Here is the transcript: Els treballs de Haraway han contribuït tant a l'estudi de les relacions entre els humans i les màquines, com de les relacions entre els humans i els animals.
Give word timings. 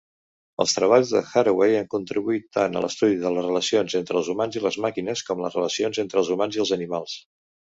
Els 0.63 0.71
treballs 0.77 1.11
de 1.15 1.19
Haraway 1.41 1.75
han 1.81 1.91
contribuït 1.95 2.47
tant 2.57 2.79
a 2.79 2.83
l'estudi 2.87 3.19
de 3.25 3.33
les 3.35 3.45
relacions 3.49 3.97
entre 4.01 4.19
els 4.23 4.33
humans 4.35 4.59
i 4.61 4.65
les 4.67 4.81
màquines, 4.87 5.25
com 5.29 5.43
de 5.45 5.49
les 5.49 5.59
relacions 5.59 6.03
entre 6.07 6.23
els 6.25 6.33
humans 6.39 6.59
i 6.59 6.65
els 6.65 6.77
animals. 6.81 7.19